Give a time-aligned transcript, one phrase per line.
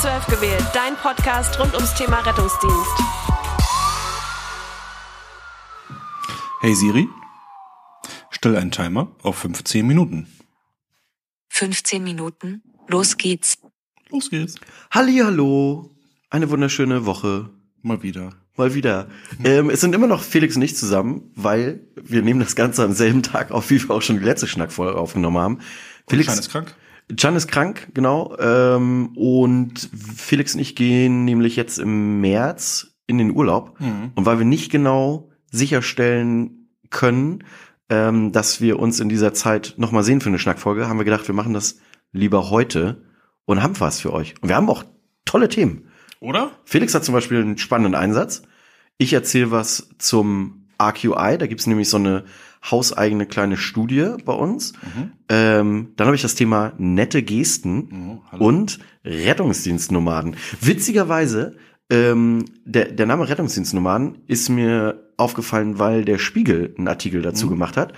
[0.00, 2.90] 12 gewählt, dein Podcast rund ums Thema Rettungsdienst.
[6.62, 7.06] Hey Siri,
[8.30, 10.26] stell einen Timer auf 15 Minuten.
[11.50, 12.62] 15 Minuten.
[12.88, 13.58] Los geht's.
[14.08, 14.54] Los geht's.
[14.90, 15.90] Hallihallo.
[16.30, 17.50] Eine wunderschöne Woche.
[17.82, 18.30] Mal wieder.
[18.56, 19.06] Mal wieder.
[19.44, 22.94] Ähm, es sind immer noch Felix und ich zusammen, weil wir nehmen das Ganze am
[22.94, 25.58] selben Tag auf, wie wir auch schon die letzte Schnackfolge aufgenommen haben.
[26.08, 26.74] Felix ist krank.
[27.16, 28.36] Can ist krank, genau.
[28.38, 33.78] Ähm, und Felix und ich gehen nämlich jetzt im März in den Urlaub.
[33.80, 34.12] Mhm.
[34.14, 37.44] Und weil wir nicht genau sicherstellen können,
[37.88, 41.26] ähm, dass wir uns in dieser Zeit nochmal sehen für eine Schnackfolge, haben wir gedacht,
[41.26, 41.78] wir machen das
[42.12, 43.02] lieber heute
[43.44, 44.34] und haben was für euch.
[44.40, 44.84] Und wir haben auch
[45.24, 45.88] tolle Themen.
[46.20, 46.50] Oder?
[46.64, 48.42] Felix hat zum Beispiel einen spannenden Einsatz.
[48.98, 51.38] Ich erzähle was zum RQI.
[51.38, 52.24] Da gibt's nämlich so eine
[52.62, 54.72] hauseigene kleine Studie bei uns.
[55.28, 58.44] Ähm, dann habe ich das Thema nette Gesten Mhm, hallo.
[58.46, 60.36] und Rettungsdienstnomaden.
[60.60, 61.56] Witzigerweise,
[61.90, 67.50] ähm, der, der Name Rettungsdienstnomaden ist mir aufgefallen, weil der Spiegel einen Artikel dazu Mhm.
[67.50, 67.92] gemacht hat.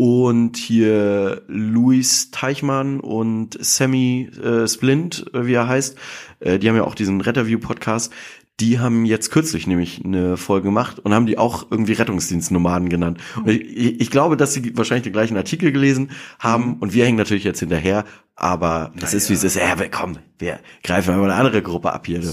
[0.00, 5.98] Und hier Luis Teichmann und Sammy äh, Splint, äh, wie er heißt,
[6.38, 8.12] äh, die haben ja auch diesen Retterview-Podcast.
[8.60, 13.18] Die haben jetzt kürzlich nämlich eine Folge gemacht und haben die auch irgendwie Rettungsdienstnomaden genannt.
[13.36, 17.18] Und ich, ich glaube, dass sie wahrscheinlich den gleichen Artikel gelesen haben und wir hängen
[17.18, 19.54] natürlich jetzt hinterher, aber es ist wie es ist.
[19.56, 22.18] Ja, wir- komm, wir greifen mal eine andere Gruppe ab hier.
[22.20, 22.32] du.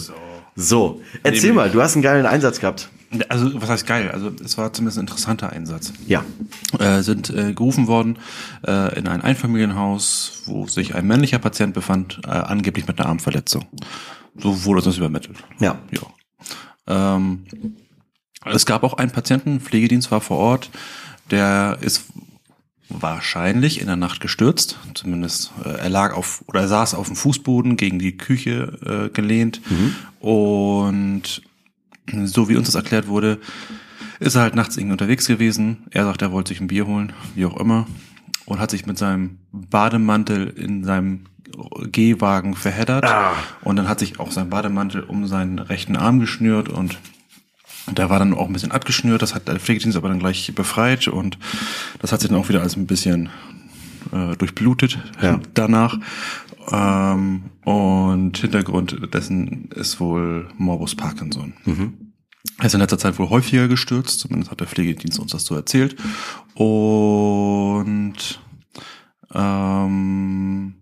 [0.55, 2.89] So, erzähl Nämlich- mal, du hast einen geilen Einsatz gehabt.
[3.29, 4.11] Also, was heißt geil?
[4.11, 5.93] Also, es war zumindest ein interessanter Einsatz.
[6.07, 6.23] Ja.
[6.79, 8.17] Äh, sind äh, gerufen worden
[8.65, 13.65] äh, in ein Einfamilienhaus, wo sich ein männlicher Patient befand, äh, angeblich mit einer Armverletzung.
[14.37, 15.37] So wurde uns das übermittelt.
[15.59, 15.77] Ja.
[15.91, 16.01] Ja.
[16.87, 17.45] Ähm,
[18.45, 20.69] es gab auch einen Patienten, Pflegedienst war vor Ort,
[21.31, 22.05] der ist
[22.89, 24.77] wahrscheinlich in der Nacht gestürzt.
[24.93, 29.09] Zumindest äh, er lag auf oder er saß auf dem Fußboden gegen die Küche äh,
[29.09, 29.61] gelehnt
[30.19, 31.41] und
[32.25, 33.39] so wie uns das erklärt wurde,
[34.19, 35.85] ist er halt nachts irgendwie unterwegs gewesen.
[35.91, 37.87] Er sagt, er wollte sich ein Bier holen, wie auch immer,
[38.45, 41.25] und hat sich mit seinem Bademantel in seinem
[41.91, 43.05] Gehwagen verheddert.
[43.61, 46.97] Und dann hat sich auch sein Bademantel um seinen rechten Arm geschnürt und
[47.91, 49.21] der war dann auch ein bisschen abgeschnürt.
[49.21, 51.37] Das hat der Pflegedienst aber dann gleich befreit und
[51.99, 53.29] das hat sich dann auch wieder alles ein bisschen
[54.11, 55.39] äh, durchblutet Ja.
[55.53, 55.97] danach.
[56.71, 61.53] Ähm, und Hintergrund dessen ist wohl Morbus Parkinson.
[62.59, 65.55] Er ist in letzter Zeit wohl häufiger gestürzt, zumindest hat der Pflegedienst uns das so
[65.55, 65.95] erzählt.
[66.55, 68.39] Und
[69.33, 70.75] ähm,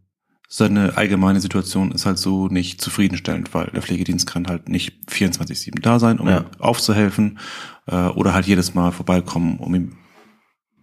[0.47, 5.81] seine allgemeine Situation ist halt so nicht zufriedenstellend, weil der Pflegedienst kann halt nicht 24-7
[5.81, 6.41] da sein, um Ja.
[6.41, 7.39] ihm aufzuhelfen,
[7.87, 9.97] äh, oder halt jedes Mal vorbeikommen, um ihm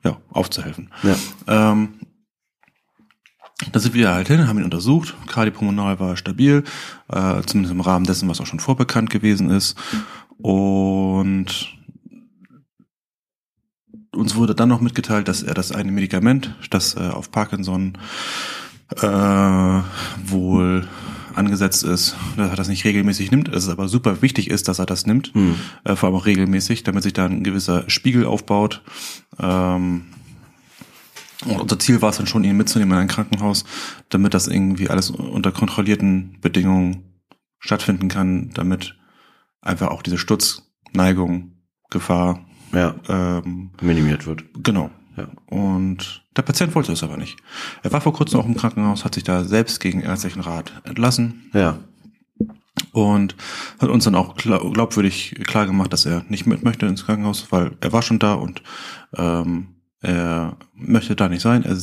[0.04, 0.90] ja, aufzuhelfen.
[1.04, 1.14] Ja.
[1.72, 1.90] Ähm,
[3.72, 5.14] da sind wir halt hin, haben ihn untersucht.
[5.26, 6.64] Kardiopulmonal war stabil,
[7.08, 9.76] äh, zumindest im Rahmen dessen, was auch schon vorbekannt gewesen ist.
[10.38, 11.46] Und
[14.12, 17.98] uns wurde dann noch mitgeteilt, dass er das eine Medikament, das äh, auf Parkinson
[19.00, 19.06] äh,
[20.26, 20.88] wohl
[21.36, 24.80] angesetzt ist, dass er das nicht regelmäßig nimmt, dass es aber super wichtig ist, dass
[24.80, 25.54] er das nimmt, Hm.
[25.84, 28.82] äh, vor allem auch regelmäßig, damit sich da ein gewisser Spiegel aufbaut.
[29.38, 30.06] Ähm,
[31.46, 33.64] und unser Ziel war es dann schon, ihn mitzunehmen in ein Krankenhaus,
[34.08, 37.04] damit das irgendwie alles unter kontrollierten Bedingungen
[37.58, 38.96] stattfinden kann, damit
[39.62, 41.52] einfach auch diese Sturzneigung,
[41.90, 42.94] Gefahr, Ja.
[43.08, 44.44] ähm, Minimiert wird.
[44.62, 44.90] genau.
[45.16, 45.26] Ja.
[45.46, 47.36] Und der Patient wollte es aber nicht.
[47.82, 51.50] Er war vor kurzem auch im Krankenhaus, hat sich da selbst gegen ärztlichen Rat entlassen
[51.52, 51.78] Ja.
[52.92, 53.36] und
[53.80, 57.72] hat uns dann auch glaubwürdig klar gemacht, dass er nicht mit möchte ins Krankenhaus, weil
[57.80, 58.62] er war schon da und
[59.16, 61.64] ähm, er möchte da nicht sein.
[61.64, 61.76] Er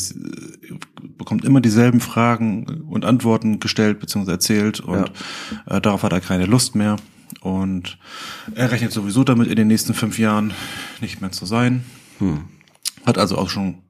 [1.18, 4.32] bekommt immer dieselben Fragen und Antworten gestellt bzw.
[4.32, 5.12] erzählt und
[5.68, 6.96] äh, darauf hat er keine Lust mehr.
[7.42, 8.00] Und
[8.56, 10.54] er rechnet sowieso damit, in den nächsten fünf Jahren
[11.02, 11.84] nicht mehr zu sein.
[12.20, 12.46] Hm.
[13.06, 13.84] Hat also auch schon,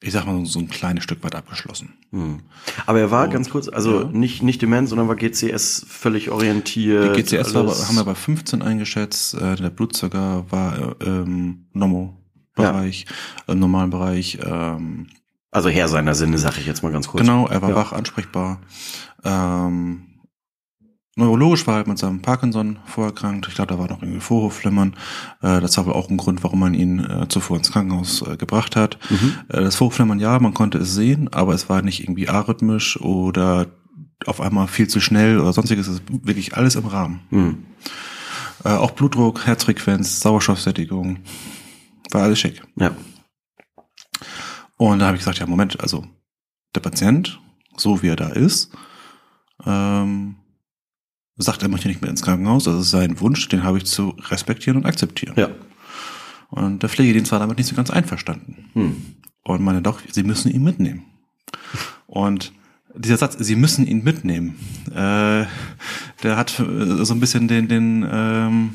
[0.00, 1.94] ich sag mal, so ein kleines Stück weit abgeschlossen.
[2.12, 2.40] Hm.
[2.84, 4.08] Aber er war Und, ganz kurz, also ja.
[4.08, 7.16] nicht, nicht dement, sondern war GCS völlig orientiert.
[7.16, 11.24] Die GCS war, haben wir bei 15 eingeschätzt, äh, der Blutzucker war äh,
[12.56, 13.06] im Normo-Bereich,
[13.46, 14.38] im normalen Bereich.
[14.44, 15.06] Ähm,
[15.50, 17.22] Also Herr seiner Sinne, sag ich jetzt mal ganz kurz.
[17.22, 17.76] genau, er war Ja.
[17.76, 18.60] wach, ansprechbar.
[19.24, 20.02] Ähm,
[21.16, 23.48] neurologisch war er halt mit seinem Parkinson vorerkrankt.
[23.48, 24.94] Ich glaube, da war noch irgendwie Vorhofflimmern.
[25.42, 28.36] Äh, das war wohl auch ein Grund, warum man ihn äh, zuvor ins Krankenhaus äh,
[28.36, 28.98] gebracht hat.
[29.10, 29.34] Mhm.
[29.48, 33.66] Äh, das Vorhofflimmern, ja, man konnte es sehen, aber es war nicht irgendwie arrhythmisch oder
[34.26, 35.88] auf einmal viel zu schnell oder sonstiges.
[35.88, 37.20] Es ist wirklich alles im Rahmen.
[37.30, 37.58] Hm.
[38.64, 41.18] Äh, auch Blutdruck, Herzfrequenz, Sauerstoffsättigung.
[42.10, 42.62] War alles schick.
[42.76, 42.94] Ja.
[44.76, 46.06] Und da habe ich gesagt, ja, Moment, also
[46.74, 47.40] der Patient,
[47.76, 48.70] so wie er da ist,
[49.64, 50.36] ähm,
[51.36, 52.64] sagt, er möchte nicht mehr ins Krankenhaus.
[52.64, 55.34] Das ist sein Wunsch, den habe ich zu respektieren und akzeptieren.
[55.36, 55.50] Ja.
[56.48, 58.70] Und der Pflegedienst war damit nicht so ganz einverstanden.
[58.74, 58.96] Hm.
[59.42, 61.04] Und meine doch, sie müssen ihn mitnehmen.
[62.06, 62.52] Und
[62.94, 64.56] dieser Satz, sie müssen ihn mitnehmen,
[64.90, 65.44] äh,
[66.22, 68.74] der hat äh, so ein bisschen den, den ähm,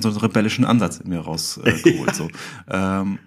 [0.00, 1.76] so einen rebellischen Ansatz in mir rausgeholt.
[1.86, 2.28] Äh, geholt, so.
[2.70, 3.18] ähm,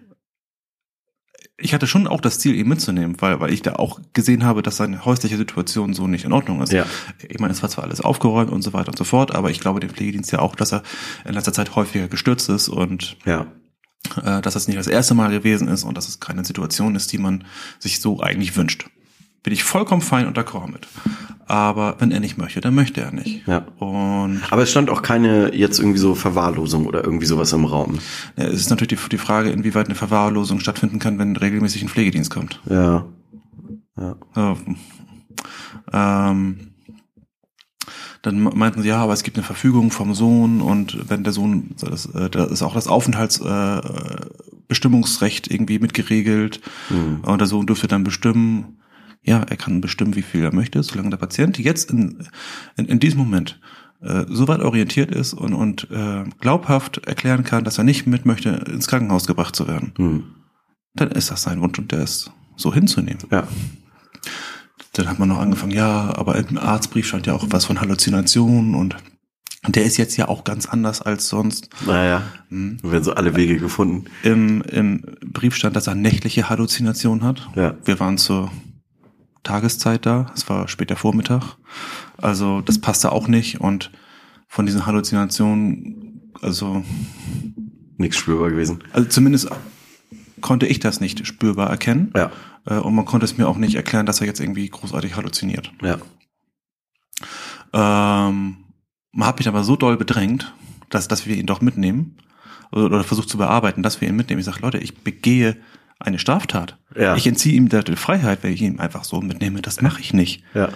[1.57, 4.61] ich hatte schon auch das Ziel, ihn mitzunehmen, weil, weil ich da auch gesehen habe,
[4.61, 6.73] dass seine häusliche Situation so nicht in Ordnung ist.
[6.73, 6.85] Ja.
[7.29, 9.61] Ich meine, es war zwar alles aufgeräumt und so weiter und so fort, aber ich
[9.61, 10.83] glaube dem Pflegedienst ja auch, dass er
[11.23, 13.47] in letzter Zeit häufiger gestürzt ist und Ja.
[14.21, 17.13] äh, dass das nicht das erste Mal gewesen ist und dass es keine Situation ist,
[17.13, 17.45] die man
[17.79, 18.87] sich so eigentlich wünscht.
[19.45, 20.87] Bin ich vollkommen fein und d'accord mit.
[21.47, 23.45] Aber wenn er nicht möchte, dann möchte er nicht.
[23.47, 23.59] Ja.
[23.77, 27.99] Und Aber es stand auch keine jetzt irgendwie so Verwahrlosung oder irgendwie sowas im Raum.
[28.35, 31.89] ja, es ist natürlich die, die Frage, inwieweit eine Verwahrlosung stattfinden kann, wenn regelmäßig ein
[31.89, 32.59] Pflegedienst kommt.
[32.67, 33.05] Ja.
[33.97, 34.15] Ja.
[34.33, 34.57] So.
[35.93, 36.71] Ähm,
[38.23, 41.75] dann meinten sie, ja, aber es gibt eine Verfügung vom Sohn und wenn der Sohn,
[41.79, 46.59] das, äh, da ist auch das Aufenthaltsbestimmungsrecht äh, irgendwie mitgeregelt
[46.89, 47.19] Mhm.
[47.21, 48.79] und der Sohn dürfte dann bestimmen,
[49.23, 52.27] ja, er kann bestimmen, wie viel er möchte, solange der Patient jetzt in,
[52.77, 53.59] in, in diesem Moment
[54.01, 58.25] äh, so weit orientiert ist und, und äh, glaubhaft erklären kann, dass er nicht mit
[58.25, 60.23] möchte, ins Krankenhaus gebracht zu werden, Hm.
[60.93, 63.23] dann ist das sein Wunsch und der ist so hinzunehmen.
[63.31, 63.47] Ja.
[64.93, 68.75] Dann hat man noch angefangen, ja, aber im Arztbrief stand ja auch was von Halluzinationen
[68.75, 68.95] und
[69.67, 71.69] der ist jetzt ja auch ganz anders als sonst.
[71.85, 72.21] Naja.
[72.49, 72.77] Hm.
[72.83, 74.05] Werden so alle Wege gefunden.
[74.23, 77.49] Im, Im Brief stand, dass er nächtliche Halluzinationen hat.
[77.55, 77.73] Ja.
[77.83, 78.51] Wir waren zur
[79.45, 81.55] Tageszeit da, es war später Vormittag.
[82.17, 83.91] Also das passte auch nicht und
[84.47, 86.83] von diesen Halluzinationen, also,
[87.97, 88.83] Nichts spürbar gewesen.
[88.91, 89.49] also zumindest
[90.41, 92.11] konnte ich das nicht spürbar erkennen.
[92.15, 92.31] Ja.
[92.65, 95.71] Äh, Und man konnte es mir auch nicht erklären, dass er jetzt irgendwie großartig halluziniert.
[95.81, 95.97] Ja.
[97.73, 98.57] Ähm,
[99.11, 100.53] man hat mich aber so doll bedrängt,
[100.89, 102.17] dass, dass wir ihn doch mitnehmen
[102.71, 104.39] oder, oder versucht zu bearbeiten, dass wir ihn mitnehmen.
[104.39, 105.57] Ich sage, Leute, ich begehe
[105.99, 106.77] eine Straftat.
[106.95, 107.15] Ja.
[107.15, 109.61] Ich entziehe ihm die Freiheit, wenn ich ihn einfach so mitnehme.
[109.61, 110.43] Das mache ich nicht.
[110.53, 110.69] Ja.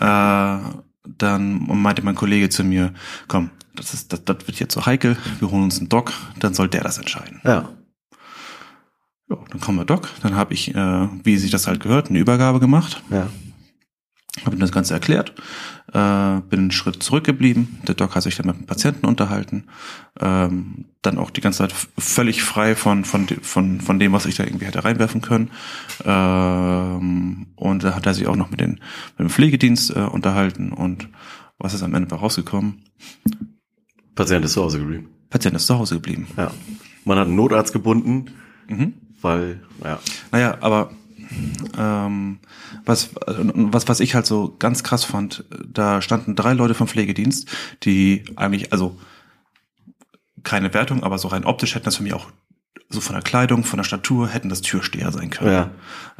[0.00, 0.60] Äh,
[1.06, 2.92] dann meinte mein Kollege zu mir,
[3.28, 6.54] komm, das, ist, das, das wird jetzt so heikel, wir holen uns einen Doc, dann
[6.54, 7.40] soll der das entscheiden.
[7.44, 7.70] Ja.
[9.28, 12.18] Ja, dann kommen wir Doc, dann habe ich, äh, wie sich das halt gehört, eine
[12.18, 13.02] Übergabe gemacht.
[13.10, 13.28] Ja.
[14.44, 15.34] habe ihm das Ganze erklärt,
[15.92, 17.80] äh, bin einen Schritt zurückgeblieben.
[17.86, 19.64] Der Doc hat sich dann mit dem Patienten unterhalten,
[20.20, 24.36] ähm, dann auch die ganze Zeit völlig frei von von von von dem, was ich
[24.36, 25.50] da irgendwie hätte reinwerfen können.
[26.04, 28.80] Ähm, und da hat er sich auch noch mit, den,
[29.16, 31.08] mit dem Pflegedienst äh, unterhalten und
[31.58, 32.84] was ist am Ende rausgekommen?
[34.14, 35.08] Patient ist zu Hause geblieben.
[35.28, 36.26] Patient ist zu Hause geblieben.
[36.36, 36.50] Ja.
[37.04, 38.26] Man hat einen Notarzt gebunden,
[38.68, 38.94] Mhm.
[39.20, 39.98] weil, ja.
[40.30, 40.92] Naja, aber
[41.78, 42.40] ähm,
[42.84, 47.48] was, was, was ich halt so ganz krass fand, da standen drei Leute vom Pflegedienst,
[47.84, 48.98] die eigentlich, also
[50.42, 52.30] keine Wertung, aber so rein optisch hätten das für mich auch
[52.88, 55.70] so von der Kleidung, von der Statur, hätten das Türsteher sein können.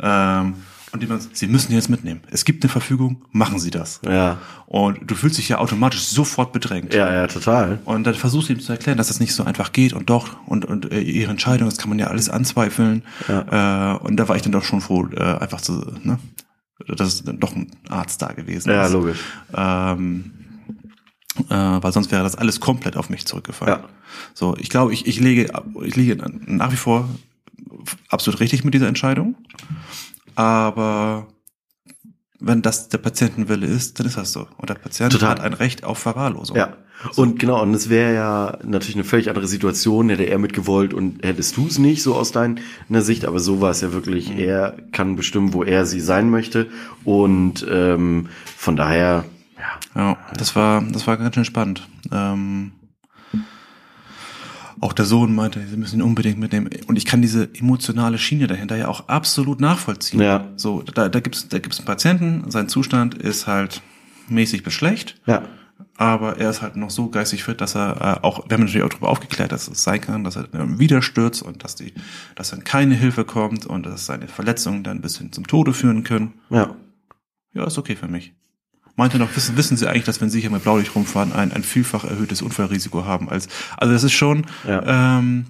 [0.01, 0.41] Ja.
[0.41, 0.55] Ähm,
[0.93, 2.21] und die man, sie müssen jetzt mitnehmen.
[2.31, 4.01] Es gibt eine Verfügung, machen Sie das.
[4.05, 4.39] Ja.
[4.67, 6.93] Und du fühlst dich ja automatisch sofort bedrängt.
[6.95, 7.79] Ja, ja, total.
[7.85, 10.37] Und dann versuchst du ihm zu erklären, dass das nicht so einfach geht und doch
[10.47, 13.03] und, und äh, ihre Entscheidung, das kann man ja alles anzweifeln.
[13.29, 13.33] Äh,
[13.99, 16.19] und da war ich dann doch schon froh, äh, einfach zu, ne,
[16.89, 18.93] dass dann doch ein Arzt da gewesen Ja, ist.
[18.93, 19.19] logisch.
[19.55, 20.33] Ähm,
[21.49, 23.79] äh, weil sonst wäre das alles komplett auf mich zurückgefallen.
[23.81, 23.89] Ja.
[24.35, 25.51] So, ich glaube, ich, ich lege,
[25.85, 26.17] ich liege
[26.47, 27.09] nach wie vor
[28.09, 29.37] absolut richtig mit dieser Entscheidung.
[30.41, 31.27] Aber
[32.39, 34.47] wenn das der Patientenwille ist, dann ist das so.
[34.57, 35.29] Und der Patient Total.
[35.29, 36.57] hat ein Recht auf Verwahrlosung.
[36.57, 36.79] Ja.
[37.17, 41.23] Und genau, und es wäre ja natürlich eine völlig andere Situation, hätte er mitgewollt und
[41.23, 42.57] hättest du es nicht, so aus deiner
[43.01, 46.69] Sicht, aber so war es ja wirklich, er kann bestimmen, wo er sie sein möchte.
[47.05, 49.25] Und ähm, von daher,
[49.59, 51.87] ja, Ja, das war, das war ganz schön spannend.
[52.13, 52.73] Ähm,
[54.81, 56.71] auch der Sohn meinte, sie müssen ihn unbedingt mitnehmen.
[56.87, 60.21] Und ich kann diese emotionale Schiene dahinter ja auch absolut nachvollziehen.
[60.21, 60.49] Ja.
[60.57, 63.83] So, da, da gibt's, da gibt's einen Patienten, sein Zustand ist halt
[64.29, 65.43] mäßig bis schlecht, ja,
[65.97, 68.83] aber er ist halt noch so geistig fit, dass er äh, auch, wir haben natürlich
[68.83, 71.93] auch darüber aufgeklärt, dass es sein kann, dass er dann wieder stürzt und dass die,
[72.37, 76.03] dass dann keine Hilfe kommt und dass seine Verletzungen dann bis hin zum Tode führen
[76.05, 76.35] können.
[76.49, 76.75] ja,
[77.53, 78.33] Ja, ist okay für mich.
[79.01, 81.63] Meinte noch, wissen, wissen Sie eigentlich, dass wenn Sie hier mit Blaulicht rumfahren, ein, ein
[81.63, 85.19] vielfach erhöhtes Unfallrisiko haben als, also das ist schon, Ja.
[85.19, 85.47] ähm,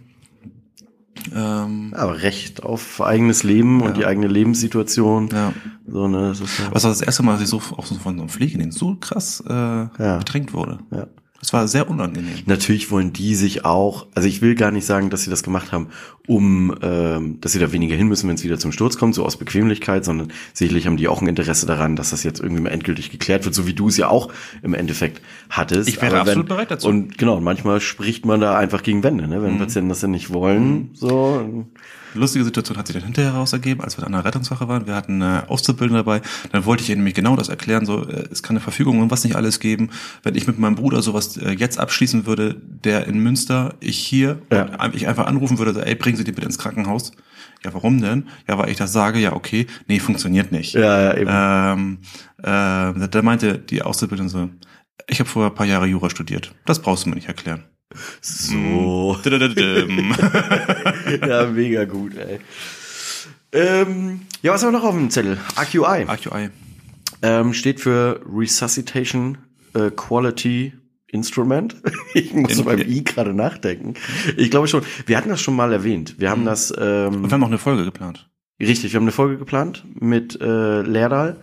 [1.34, 3.86] ähm, aber Recht auf eigenes Leben Ja.
[3.86, 5.28] und die eigene Lebenssituation.
[5.32, 5.52] ja.
[5.86, 7.96] So, ne, das ist ja, Was war das erste Mal, dass ich so auch so
[7.96, 10.78] von so einem Pflegedienst so krass äh, bedrängt wurde.
[10.92, 11.06] ja.
[11.40, 12.34] Das war sehr unangenehm.
[12.44, 15.72] Natürlich wollen die sich auch, also ich will gar nicht sagen, dass sie das gemacht
[15.72, 15.88] haben,
[16.26, 19.24] um, ähm, dass sie da weniger hin müssen, wenn es wieder zum Sturz kommt, so
[19.24, 22.68] aus Bequemlichkeit, sondern sicherlich haben die auch ein Interesse daran, dass das jetzt irgendwie mal
[22.68, 24.30] endgültig geklärt wird, so wie du es ja auch
[24.62, 25.88] im Endeffekt hattest.
[25.88, 26.88] Ich wäre Aber absolut bereit dazu.
[26.88, 29.38] Und genau, manchmal spricht man da einfach gegen Wände, ne?
[29.38, 29.42] Mhm.
[29.42, 31.66] wenn Patienten das dann nicht wollen, so.
[32.14, 34.86] Lustige Situation hat sich dann hinterher heraus ergeben, als wir an der Rettungswache waren.
[34.86, 36.22] Wir hatten äh, Auszubildende dabei.
[36.52, 37.86] Dann wollte ich ihnen nämlich genau das erklären.
[37.86, 39.90] So, äh, es kann eine Verfügung und was nicht alles geben.
[40.22, 44.42] Wenn ich mit meinem Bruder sowas äh, jetzt abschließen würde, der in Münster, ich hier,
[44.52, 44.90] Ja.
[44.92, 47.12] ich einfach anrufen würde, so, ey, bringen Sie die bitte ins Krankenhaus.
[47.64, 48.28] Ja, warum denn?
[48.48, 50.72] Ja, weil ich das sage, ja, okay, nee, funktioniert nicht.
[50.74, 51.30] Ja, ja, eben.
[51.30, 51.98] Ähm,
[52.38, 54.48] äh, da meinte die Auszubildende so,
[55.06, 56.54] ich habe vorher ein paar Jahre Jura studiert.
[56.64, 57.64] Das brauchst du mir nicht erklären.
[58.20, 59.16] So.
[61.26, 62.38] Ja, mega gut, ey.
[63.52, 65.38] Ähm, ja, was haben wir noch auf dem Zettel?
[65.56, 66.04] AQI.
[66.06, 66.50] AQI.
[67.22, 69.38] Ähm, steht für Resuscitation
[69.74, 70.72] äh, Quality
[71.08, 71.76] Instrument.
[72.14, 73.94] Ich muss In- beim I gerade nachdenken.
[74.36, 74.82] Ich glaube schon.
[75.06, 76.16] Wir hatten das schon mal erwähnt.
[76.18, 78.28] Wir haben das ähm, Und wir haben auch eine Folge geplant.
[78.60, 81.36] Richtig, wir haben eine Folge geplant mit äh, Lerdal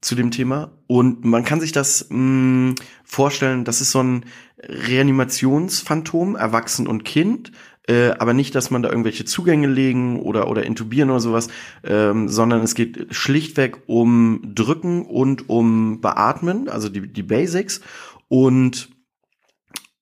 [0.00, 2.74] zu dem Thema und man kann sich das mh,
[3.04, 4.24] vorstellen, das ist so ein
[4.62, 7.52] Reanimationsphantom, Erwachsen und Kind,
[7.88, 11.48] äh, aber nicht, dass man da irgendwelche Zugänge legen oder oder intubieren oder sowas,
[11.84, 17.80] ähm, sondern es geht schlichtweg um Drücken und um Beatmen, also die die Basics
[18.28, 18.90] und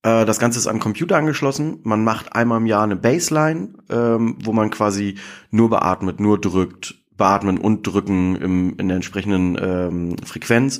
[0.02, 1.80] äh, das Ganze ist den Computer angeschlossen.
[1.82, 5.16] Man macht einmal im Jahr eine Baseline, ähm, wo man quasi
[5.50, 10.78] nur beatmet, nur drückt, beatmen und drücken im, in der entsprechenden ähm, Frequenz.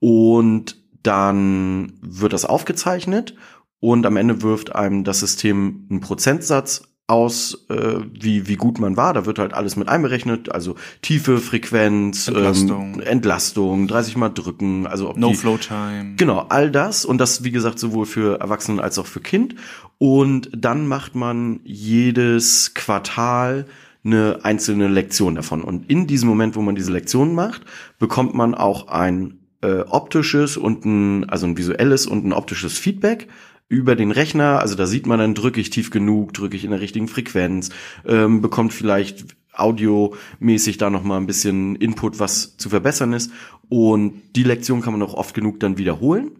[0.00, 3.34] Und dann wird das aufgezeichnet
[3.82, 8.96] und am Ende wirft einem das System einen Prozentsatz aus, äh, wie, wie gut man
[8.96, 9.12] war.
[9.12, 12.94] Da wird halt alles mit einberechnet, also Tiefe, Frequenz, Entlastung.
[12.94, 16.14] ähm, Entlastung 30 Mal drücken, also ob No die, Flow Time.
[16.16, 19.56] Genau, all das und das, wie gesagt, sowohl für Erwachsene als auch für Kind.
[19.98, 23.66] Und dann macht man jedes Quartal
[24.04, 25.62] eine einzelne Lektion davon.
[25.62, 27.62] Und in diesem Moment, wo man diese Lektion macht,
[27.98, 33.26] bekommt man auch ein äh, optisches und ein, also ein visuelles und ein optisches Feedback
[33.72, 34.60] über den Rechner.
[34.60, 37.70] Also da sieht man dann, drücke ich tief genug, drücke ich in der richtigen Frequenz,
[38.06, 39.24] ähm, bekommt vielleicht
[39.54, 43.32] audiomäßig da noch mal ein bisschen Input, was zu verbessern ist.
[43.70, 46.32] Und die Lektion kann man auch oft genug dann wiederholen.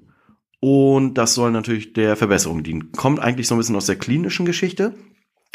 [0.60, 2.92] Und das soll natürlich der Verbesserung dienen.
[2.92, 4.94] Kommt eigentlich so ein bisschen aus der klinischen Geschichte.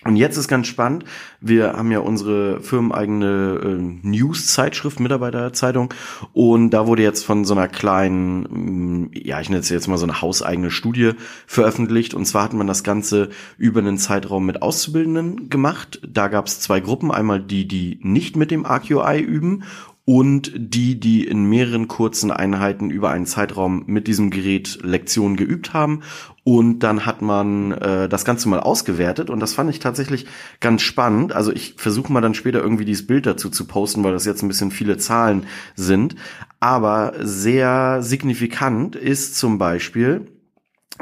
[0.04, 1.06] Und jetzt ist ganz spannend,
[1.42, 5.92] wir haben ja unsere firmeneigene äh, News-Zeitschrift, Mitarbeiterzeitung,
[6.34, 9.98] und da wurde jetzt von so einer kleinen, mm, ja, ich nenne es jetzt mal
[9.98, 11.14] so eine hauseigene Studie
[11.48, 12.14] veröffentlicht.
[12.14, 16.00] Und zwar hat man das Ganze über einen Zeitraum mit Auszubildenden gemacht.
[16.08, 19.64] Da gab es zwei Gruppen, einmal die, die nicht mit dem AQI üben
[20.10, 25.74] und die, die in mehreren kurzen Einheiten über einen Zeitraum mit diesem Gerät Lektionen geübt
[25.74, 26.02] haben.
[26.46, 30.26] Und dann hat man äh, das Ganze mal ausgewertet und das fand ich tatsächlich
[30.62, 31.34] ganz spannend.
[31.34, 34.44] Also ich versuche mal dann später irgendwie dieses Bild dazu zu posten, weil das jetzt
[34.44, 35.46] ein bisschen viele Zahlen
[35.76, 36.16] sind.
[36.62, 40.26] Aber sehr signifikant ist zum Beispiel,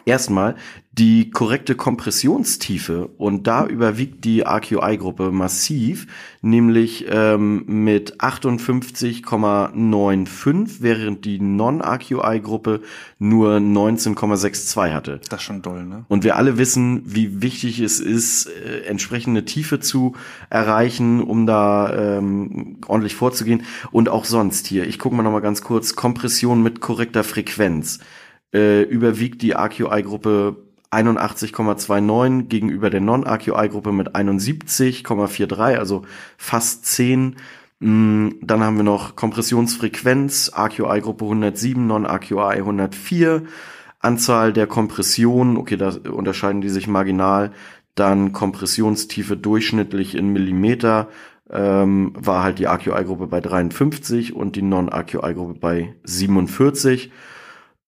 [0.03, 0.55] Erstmal
[0.97, 6.07] die korrekte Kompressionstiefe und da überwiegt die RQI-Gruppe massiv,
[6.41, 12.79] nämlich ähm, mit 58,95, während die Non-RQI-Gruppe
[13.19, 15.19] nur 19,62 hatte.
[15.29, 16.05] Das ist schon doll, ne?
[16.07, 20.15] Und wir alle wissen, wie wichtig es ist, äh, entsprechende Tiefe zu
[20.49, 23.63] erreichen, um da ähm, ordentlich vorzugehen.
[23.91, 27.99] Und auch sonst hier, ich gucke mal noch mal ganz kurz, Kompression mit korrekter Frequenz
[28.55, 30.55] äh, überwiegt die RQI-Gruppe
[30.89, 36.03] 81,29 gegenüber der Non-RQI-Gruppe mit 71,43, also
[36.38, 37.35] fast 10.
[37.79, 43.43] Mm, Dann haben wir noch Kompressionsfrequenz, RQI-Gruppe 107, Non-RQI 104.
[44.00, 47.51] Anzahl der Kompressionen, okay, da unterscheiden die sich marginal.
[47.95, 51.09] Dann Kompressionstiefe durchschnittlich in Millimeter
[51.50, 57.12] ähm, war halt die RQI-Gruppe bei 53 und die Non-RQI-Gruppe bei 47.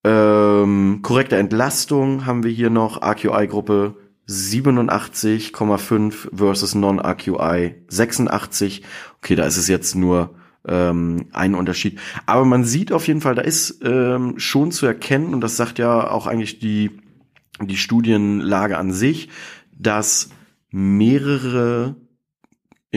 [0.04, 3.96] Ähm, korrekte Entlastung haben wir hier noch RQI-Gruppe
[4.28, 8.84] 87,5 versus Non-RQI 86.
[9.18, 10.36] Okay, da ist es jetzt nur
[10.68, 12.00] ähm, ein Unterschied.
[12.26, 15.80] Aber man sieht auf jeden Fall, da ist ähm, schon zu erkennen, und das sagt
[15.80, 16.92] ja auch eigentlich die,
[17.62, 19.30] die Studienlage an sich,
[19.72, 20.30] dass
[20.70, 21.96] mehrere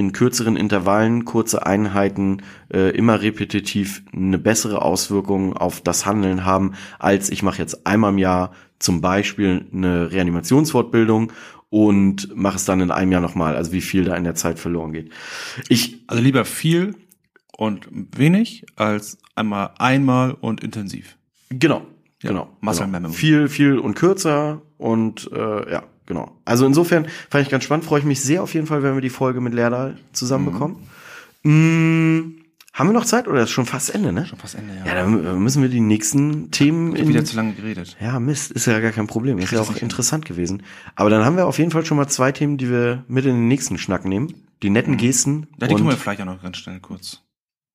[0.01, 2.39] in kürzeren Intervallen, kurze Einheiten
[2.73, 8.13] äh, immer repetitiv eine bessere Auswirkung auf das Handeln haben, als ich mache jetzt einmal
[8.13, 11.33] im Jahr zum Beispiel eine Reanimationsfortbildung
[11.69, 14.59] und mache es dann in einem Jahr nochmal, also wie viel da in der Zeit
[14.59, 15.13] verloren geht.
[15.69, 16.95] Ich, Also lieber viel
[17.59, 21.19] und wenig als einmal einmal und intensiv.
[21.51, 21.83] genau,
[22.23, 22.57] Ja, genau.
[22.63, 23.01] Muscle genau.
[23.01, 23.13] Memory.
[23.13, 26.37] Viel, viel und kürzer und äh, ja, genau.
[26.45, 29.01] Also insofern fand ich ganz spannend, freue ich mich sehr auf jeden Fall, wenn wir
[29.01, 30.77] die Folge mit Lerdal zusammenbekommen.
[31.45, 32.35] Mm,
[32.73, 34.27] haben wir noch Zeit oder ist schon fast Ende, ne?
[34.27, 34.87] Schon fast Ende, ja.
[34.87, 37.97] Ja, dann müssen wir die nächsten Themen Ich hab wieder zu lange geredet.
[38.01, 39.39] ja, Mist, ist ja gar kein Problem.
[39.39, 40.63] Ist ja auch interessant gewesen.
[40.97, 43.35] Aber dann haben wir auf jeden Fall schon mal zwei Themen, die wir mit in
[43.35, 44.35] den nächsten Schnack nehmen.
[44.63, 45.33] Die netten Gesten.
[45.33, 45.47] Mhm.
[45.61, 47.23] Ja, die tun wir vielleicht auch noch ganz schnell kurz.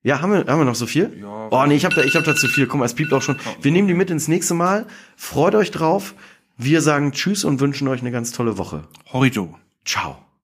[0.03, 1.11] ja, haben wir, haben wir noch so viel?
[1.19, 1.47] Ja.
[1.49, 2.67] Oh, nee, ich habe da, ich hab da zu viel.
[2.67, 3.37] Guck mal, es piept auch schon.
[3.61, 4.85] Wir nehmen die mit ins nächste Mal.
[5.15, 6.13] Freut euch drauf.
[6.57, 8.83] Wir sagen Tschüss und wünschen euch eine ganz tolle Woche.
[9.11, 9.57] Horrido.
[9.83, 10.24] Ciao.